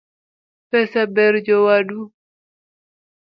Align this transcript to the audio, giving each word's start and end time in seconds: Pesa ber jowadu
Pesa 0.69 1.01
ber 1.15 1.33
jowadu 1.47 1.99